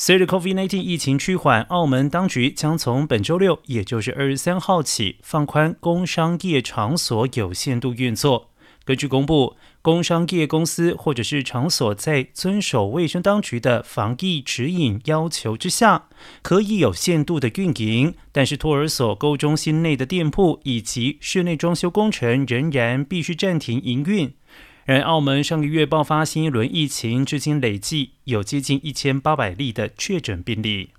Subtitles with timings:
[0.00, 8.50] 随着 COVID-19 疫情趋缓，澳门当局将从本周六，也就是二十三号起，放宽工商业场所有限度运作。
[8.84, 16.04] 根据公布，工商业公司或者是场所在遵守卫生当局的防疫指引要求之下，
[16.42, 18.14] 可以有限度的运营。
[18.30, 24.32] 但是托儿所、购物中心内的店铺以及室内装修工程仍然必须暂停营运。
[24.88, 30.92] 而澳门上个月爆发新一轮疫情，至今累计有接近一千八百例的确诊病例。